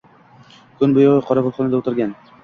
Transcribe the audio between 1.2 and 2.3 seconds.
qorovulxonada o‘tirgan.